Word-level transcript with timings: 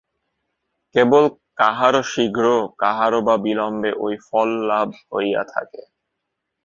কেবল 0.95 1.23
কাহারও 1.59 2.01
শীঘ্র, 2.11 2.45
কাহারও 2.77 3.19
বা 3.27 3.35
বিলম্বে 3.45 3.91
ঐ 3.99 4.07
ফললাভ 4.27 4.89
হইয়া 5.07 5.43
থাকে। 5.53 5.81